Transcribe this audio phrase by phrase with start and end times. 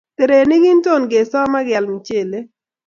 [0.17, 2.43] Terenik kintonik kesoom ak keal michelee.